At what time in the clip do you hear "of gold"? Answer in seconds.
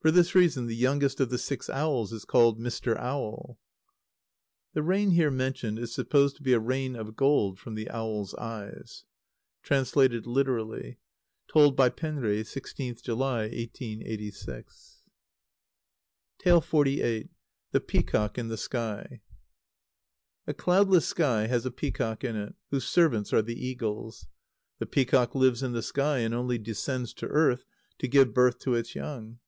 6.94-7.58